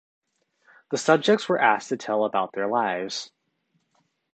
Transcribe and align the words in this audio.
The 0.89 0.97
subjects 0.97 1.47
were 1.47 1.61
asked 1.61 1.89
to 1.89 1.95
tell 1.95 2.25
about 2.25 2.53
their 2.53 2.67
lives. 2.67 3.29